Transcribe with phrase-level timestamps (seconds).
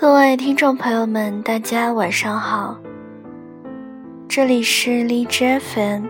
[0.00, 2.78] 各位听众朋友们，大家晚上好。
[4.28, 6.06] 这里是荔枝 FM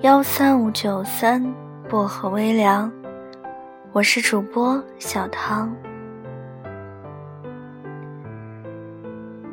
[0.00, 1.54] 幺三五九三
[1.88, 2.90] 薄荷微凉，
[3.92, 5.72] 我是主播小汤。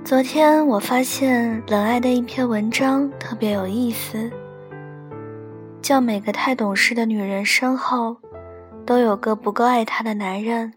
[0.04, 4.32] 昨天我发现冷爱的一篇文章特别有意思，
[5.80, 8.18] 叫每个太懂事的女人身后
[8.84, 10.74] 都有个不够爱她的男人。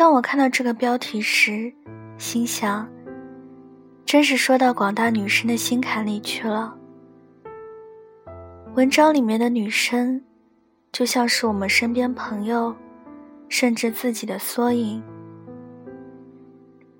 [0.00, 1.70] 当我看到这个标题时，
[2.16, 2.88] 心想，
[4.06, 6.74] 真是说到广大女生的心坎里去了。
[8.76, 10.18] 文章里面的女生，
[10.90, 12.74] 就像是我们身边朋友，
[13.50, 15.02] 甚至自己的缩影。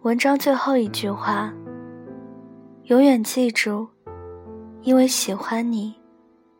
[0.02, 1.50] 文章最后一句话：
[2.82, 3.88] 永远记住，
[4.82, 5.94] 因为喜欢你，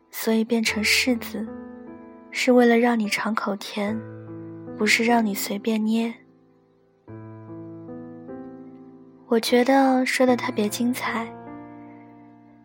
[0.09, 1.47] 所以变成柿子，
[2.31, 3.95] 是为了让你尝口甜，
[4.75, 6.11] 不是让你随便捏。
[9.31, 11.25] 我觉得说的特别精彩。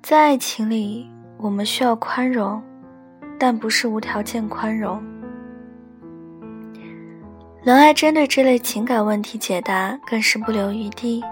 [0.03, 2.61] 在爱情里，我们需要宽容，
[3.39, 5.01] 但不是无条件宽容。
[7.63, 11.23] 冷爱针对这类情感问题解答更是不留余地。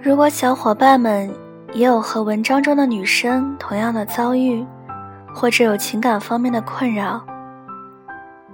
[0.00, 1.30] 如果小伙伴们
[1.74, 4.64] 也有和文章中的女生同样的遭遇，
[5.34, 7.22] 或者有情感方面的困扰，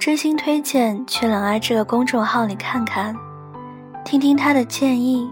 [0.01, 3.15] 真心推荐去冷爱这个公众号里看看。
[4.11, 5.31] 听听他的建议，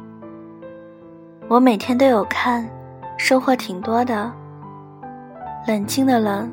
[1.48, 2.68] 我每天都有看，
[3.16, 4.30] 收获挺多的。
[5.66, 6.52] 冷静的冷，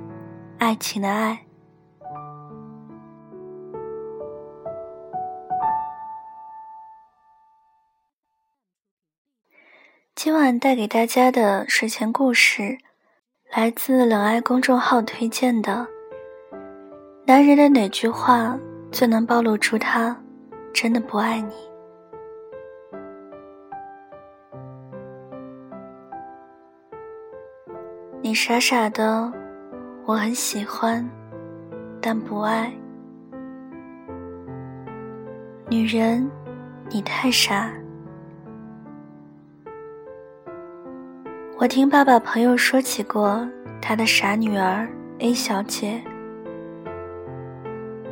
[0.58, 1.38] 爱情的爱。
[10.16, 12.78] 今晚带给大家的睡前故事，
[13.54, 15.86] 来自冷爱公众号推荐的。
[17.26, 18.58] 男人的哪句话
[18.94, 20.18] 最能暴露出他
[20.74, 21.73] 真的不爱你？
[28.34, 29.32] 你傻傻的，
[30.08, 31.08] 我很喜欢，
[32.02, 32.74] 但不爱。
[35.70, 36.28] 女人，
[36.90, 37.72] 你太傻。
[41.60, 43.48] 我听爸爸朋友说起过
[43.80, 44.90] 他的傻女儿
[45.20, 46.02] A 小姐。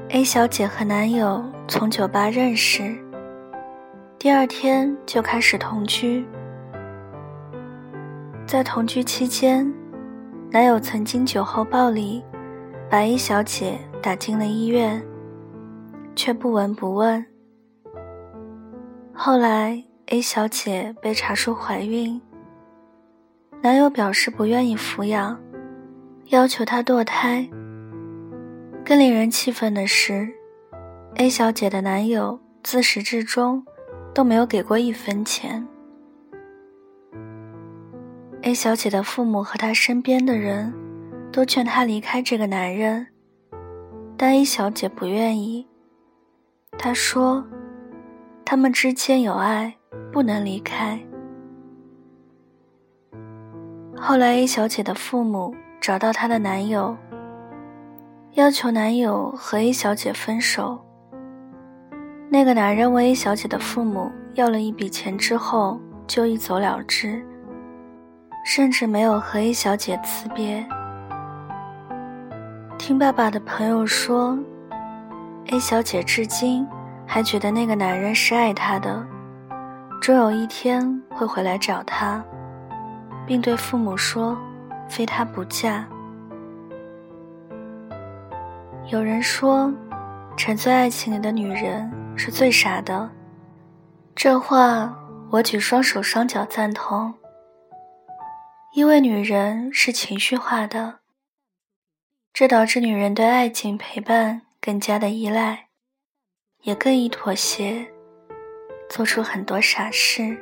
[0.09, 2.95] A 小姐和男友从酒吧认识，
[4.19, 6.23] 第二天就开始同居，
[8.45, 9.67] 在同居期间。
[10.53, 12.21] 男友曾经酒后暴力，
[12.89, 15.01] 把 A 小姐打进了医院，
[16.13, 17.25] 却不闻不问。
[19.13, 22.21] 后来 A 小姐被查出怀孕，
[23.61, 25.39] 男友表示不愿意抚养，
[26.25, 27.49] 要求她堕胎。
[28.83, 30.27] 更令人气愤的是
[31.15, 33.65] ，A 小姐的男友自始至终
[34.13, 35.65] 都没有给过一分钱。
[38.51, 40.73] A 小姐的父母和她身边的人，
[41.31, 43.07] 都劝她离开这个男人，
[44.17, 45.65] 但 A 小姐不愿意。
[46.77, 47.45] 她说
[48.43, 49.73] ：“他们之间有爱，
[50.11, 50.99] 不能离开。”
[53.95, 56.97] 后来，A 小姐的父母找到她的男友，
[58.33, 60.77] 要求男友和 A 小姐分手。
[62.29, 67.25] 那个男人问 A 小姐的父母要了一笔钱之后，就一走了之。
[68.43, 70.65] 甚至没有和 A 小姐辞别。
[72.77, 74.37] 听爸爸的朋友说
[75.47, 76.67] ，A 小姐至今
[77.05, 79.05] 还觉得那个男人是爱她的，
[80.01, 82.23] 终有一天会回来找她，
[83.25, 84.37] 并对父母说
[84.89, 85.85] ：“非他不嫁。”
[88.89, 89.71] 有人说，
[90.35, 93.09] 沉醉爱情里的女人是最傻的，
[94.15, 94.93] 这话
[95.29, 97.13] 我举双手双脚赞同。
[98.73, 100.99] 因为女人是情绪化的，
[102.33, 105.67] 这导致女人对爱情陪伴更加的依赖，
[106.61, 107.85] 也更易妥协，
[108.89, 110.37] 做出很多傻事。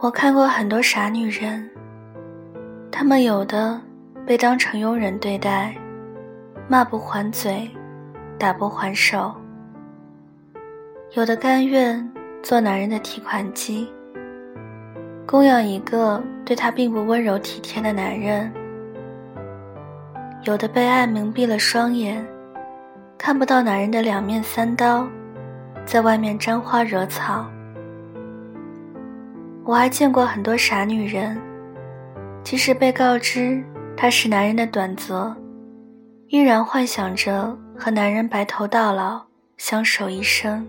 [0.00, 1.70] 我看过很多傻女人，
[2.90, 3.78] 她们有的
[4.26, 5.76] 被当成佣人对待。
[6.68, 7.70] 骂不还嘴，
[8.36, 9.32] 打不还手。
[11.12, 12.10] 有的甘愿
[12.42, 13.88] 做男人的提款机，
[15.24, 18.50] 供养一个对他并不温柔体贴的男人；
[20.42, 22.26] 有的被爱蒙蔽了双眼，
[23.16, 25.06] 看不到男人的两面三刀，
[25.84, 27.46] 在外面沾花惹草。
[29.64, 31.40] 我还见过很多傻女人，
[32.42, 33.62] 即使被告知
[33.96, 35.34] 她是男人的短则，
[36.28, 39.24] 依然幻想着和男人白头到老，
[39.56, 40.66] 相守一生。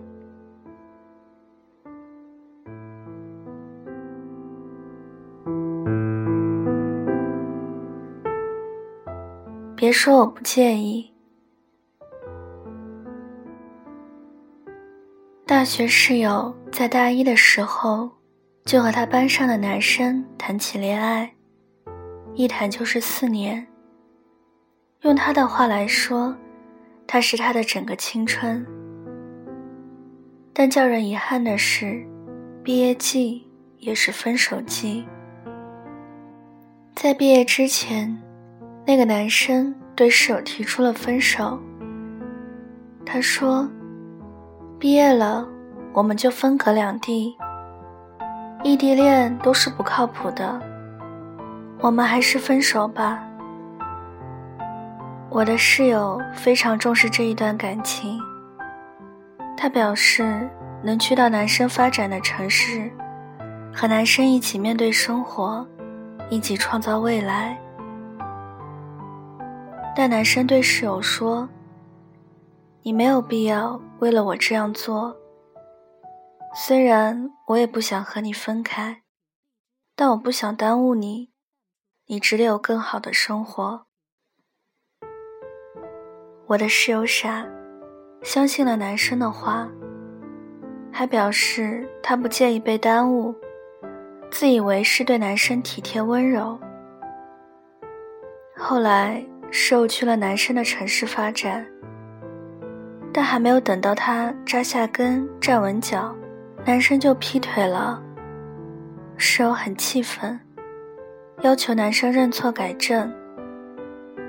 [9.75, 11.11] 别说我不介意。
[15.45, 18.09] 大学室友在大一的时候，
[18.63, 21.33] 就和他班上的男生谈起恋爱，
[22.35, 23.66] 一谈就是四年。
[25.01, 26.35] 用他的话来说，
[27.05, 28.65] 他是他的整个青春。
[30.53, 32.05] 但叫人遗憾的是，
[32.63, 33.47] 毕业季
[33.79, 35.05] 也是分手季。
[36.95, 38.17] 在毕业之前。
[38.89, 41.59] 那个男生对室友提出了分手。
[43.05, 43.69] 他说
[44.79, 45.45] ：“毕业了，
[45.91, 47.35] 我们就分隔两地。
[48.63, 50.57] 异地恋都是不靠谱的，
[51.81, 53.26] 我们还是分手吧。”
[55.29, 58.19] 我的室友非常重视这一段感情。
[59.57, 60.49] 他表示，
[60.81, 62.91] 能去到男生发展的城市，
[63.73, 65.67] 和男生一起面对生活，
[66.29, 67.59] 一起创造未来。
[69.95, 71.47] 但男生对室友说
[72.81, 75.15] ：“你没有必要为了我这样做。
[76.55, 79.01] 虽然我也不想和你分开，
[79.95, 81.31] 但我不想耽误你，
[82.05, 83.86] 你值得有更好的生活。”
[86.47, 87.45] 我的室友傻，
[88.23, 89.69] 相信了男生的话，
[90.91, 93.35] 还表示他不介意被耽误，
[94.31, 96.59] 自以为是对男生体贴温柔。
[98.55, 99.23] 后来。
[99.49, 101.65] 室友去了男生的城市发展，
[103.13, 106.13] 但还没有等到他扎下根、站稳脚，
[106.65, 108.03] 男生就劈腿了。
[109.15, 110.37] 室友很气愤，
[111.43, 113.09] 要求男生认错改正。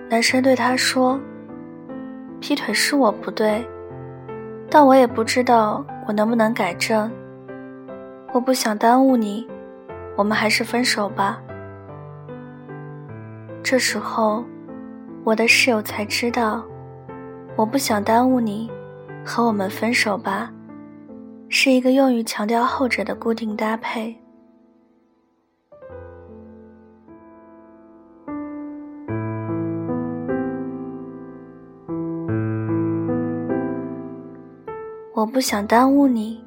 [0.09, 1.21] 男生对他说
[2.41, 3.67] ：“劈腿是我不对，
[4.71, 7.11] 但我也不知道我能不能改正。
[8.33, 9.47] 我不想耽误你，
[10.17, 11.41] 我们还是分手吧。”
[13.63, 14.45] 这时候。
[15.25, 16.65] 我的室友才知道，
[17.55, 18.71] 我不想耽误你，
[19.23, 20.51] 和我们分手吧，
[21.51, 24.17] 是一个用于强调后者的固定搭配。
[35.19, 36.41] 我不想耽误你。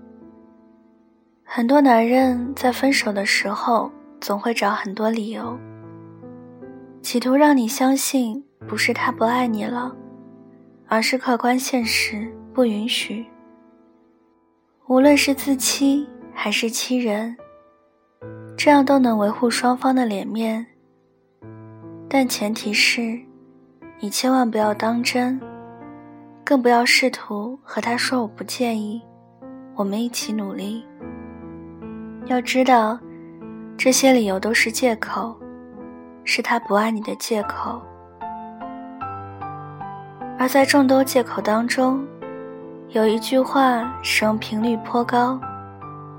[1.43, 3.91] 很多男人在分手的时候，
[4.21, 5.59] 总会找很多理由，
[7.01, 8.41] 企图让你相信。
[8.69, 9.93] 不是他不爱你了，
[10.87, 13.25] 而是客观现实不允许。
[14.87, 17.35] 无论是自欺还是欺人，
[18.55, 20.65] 这样都能维护双方的脸面。
[22.07, 23.19] 但前提是，
[23.99, 25.41] 你千万不要当真，
[26.51, 29.01] 更不要试图和他说我不介意，
[29.73, 30.85] 我们一起努力。
[32.25, 32.99] 要知道，
[33.77, 35.33] 这些理由都是借口，
[36.25, 37.81] 是他不爱你的借口。
[40.37, 42.05] 而在众多借口当中，
[42.89, 45.39] 有一句话使用频率颇高，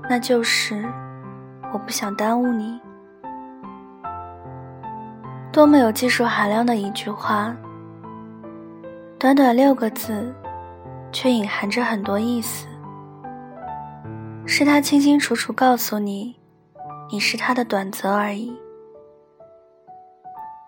[0.09, 0.83] 那就是
[1.71, 2.81] “我不想耽误你”。
[5.53, 7.55] 多么有技术含量的一句话，
[9.23, 10.35] 短短六个字，
[11.13, 12.67] 却隐含着很多意思。
[14.45, 16.37] 是他清清楚楚告诉你，
[17.09, 18.53] 你是他的短则而已。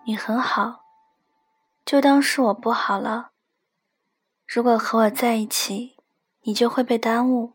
[0.06, 0.86] 你很好，
[1.84, 3.28] 就当是我不好了。
[4.48, 5.98] 如果和我在一起，
[6.44, 7.52] 你就会被耽误，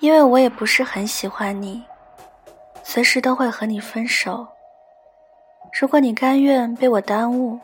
[0.00, 1.82] 因为我也不是很喜欢你，
[2.82, 4.46] 随时都会和你分手。
[5.80, 7.58] 如果你甘愿被我耽误，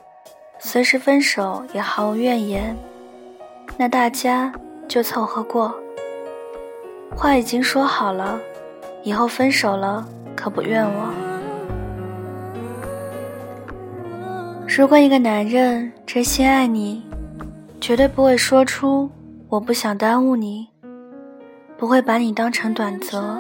[0.58, 2.76] 随时分手也毫无怨言，
[3.76, 4.52] 那大家
[4.88, 5.74] 就凑合过。
[7.14, 8.40] 话已经说好了，
[9.02, 11.12] 以后分手了可不怨我。
[14.66, 17.04] 如果一个男人真心爱你，
[17.80, 19.08] 绝对不会说出
[19.48, 20.68] “我不想耽误你”，
[21.78, 23.38] 不会把你当成短则。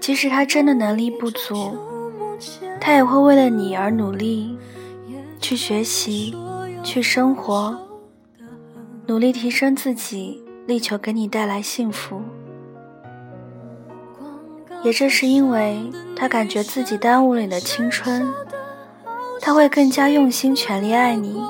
[0.00, 1.76] 即使他真的能力不足，
[2.80, 4.56] 他也会为了你而努力，
[5.40, 6.36] 去学习，
[6.82, 7.76] 去生活，
[9.06, 12.22] 努力提升自己，力求给你带来幸福。
[14.82, 18.32] 也正是因为他感觉自己耽误了你的青春，
[19.40, 21.42] 他会更加用心全力爱你。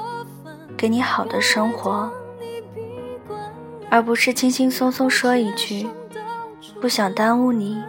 [0.77, 2.11] 给你好的生活，
[3.89, 5.89] 而不是轻轻松松说一句
[6.83, 7.83] 不想耽误你，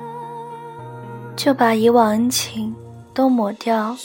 [1.36, 2.74] 就把以往恩情
[3.18, 3.98] 都抹掉，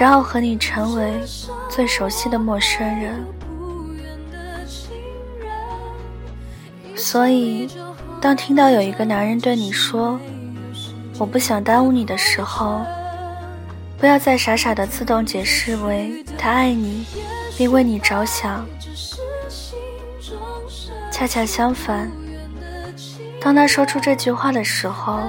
[0.00, 1.12] 然后和你成为
[1.68, 3.22] 最熟悉的陌生人。
[6.96, 7.68] 所以，
[8.22, 10.18] 当听到有一个男人对你说
[11.20, 12.80] “我不想耽误你”的时候，
[13.98, 17.04] 不要再傻傻的自动解释为他爱你，
[17.58, 18.66] 并为你着想。
[21.12, 22.10] 恰恰相反，
[23.38, 25.20] 当他说出这句话的时候，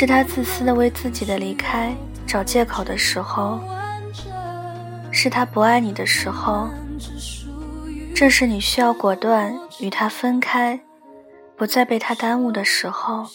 [0.00, 1.92] 是他自私的为自己的离开
[2.24, 3.58] 找借口的时候，
[5.10, 6.68] 是他不爱你的时候，
[8.14, 10.78] 正是你需要果断与他分开，
[11.56, 13.26] 不再被他耽误的时候。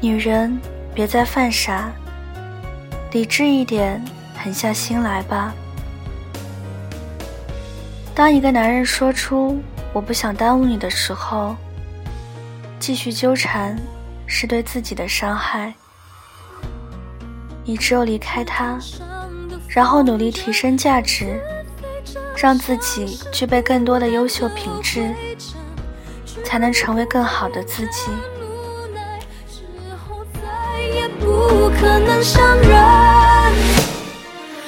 [0.00, 0.58] 女人，
[0.94, 1.92] 别再犯傻，
[3.10, 4.02] 理智一点，
[4.34, 5.52] 狠下心来吧。
[8.14, 9.60] 当一个男人说出
[9.92, 11.54] “我不想耽误你”的时候，
[12.82, 13.78] 继续纠缠
[14.26, 15.72] 是对自己的伤害。
[17.64, 18.76] 你只有离开他，
[19.68, 21.40] 然后努力提升价值，
[22.36, 25.14] 让自己具备更多的优秀品质，
[26.44, 28.10] 才能成为更好的自己。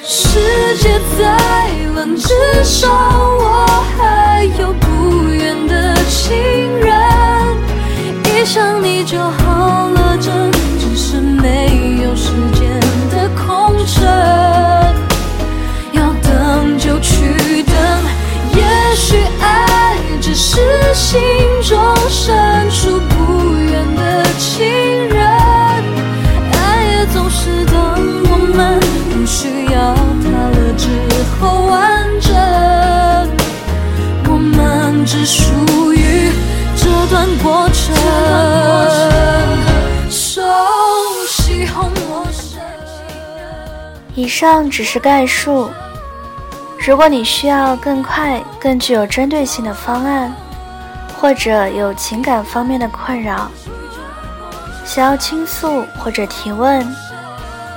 [0.05, 3.54] 世界再冷，至少我
[9.05, 9.44] 就
[44.25, 45.69] 以上只是概述。
[46.79, 50.33] 如果你需要更快、更具有针对性的方案，
[51.15, 53.51] 或者有情感方面的困扰，
[54.83, 56.83] 想要倾诉或者提问，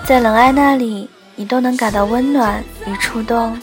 [0.07, 1.11] 在冷爱那里。
[1.37, 3.57] 你都能感到温暖与触动。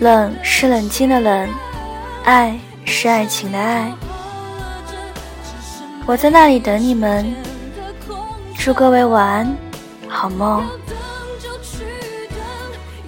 [0.00, 1.48] 冷是冷静的冷，
[2.24, 3.90] 爱是爱情的爱。
[6.04, 7.45] 我在那里等你们。
[8.66, 9.56] 祝各位晚安，
[10.08, 10.64] 好梦。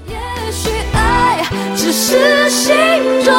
[0.07, 0.17] 也
[0.53, 1.43] 许爱
[1.75, 2.77] 只是心
[3.25, 3.35] 中